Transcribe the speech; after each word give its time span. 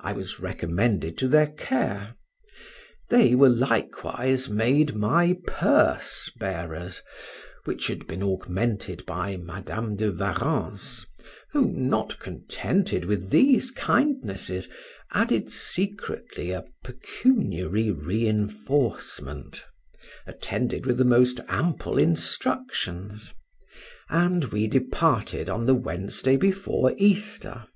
I 0.00 0.14
was 0.14 0.40
recommended 0.40 1.18
to 1.18 1.28
their 1.28 1.48
care; 1.48 2.14
they 3.10 3.34
were 3.34 3.50
likewise 3.50 4.48
made 4.48 4.94
my 4.94 5.36
purse 5.46 6.30
bearers, 6.40 7.02
which 7.66 7.88
had 7.88 8.06
been 8.06 8.22
augmented 8.22 9.04
by 9.04 9.36
Madam 9.36 9.94
de 9.94 10.10
Warrens, 10.10 11.04
who, 11.50 11.70
not 11.70 12.18
contented 12.18 13.04
with 13.04 13.28
these 13.28 13.70
kindnesses, 13.70 14.70
added 15.10 15.50
secretly 15.52 16.50
a 16.50 16.64
pecuniary 16.82 17.90
reinforcement, 17.90 19.66
attended 20.26 20.86
with 20.86 20.96
the 20.96 21.04
most 21.04 21.40
ample 21.46 21.98
instructions, 21.98 23.34
and 24.08 24.46
we 24.46 24.66
departed 24.66 25.50
on 25.50 25.66
the 25.66 25.74
Wednesday 25.74 26.38
before 26.38 26.94
Easter. 26.96 27.66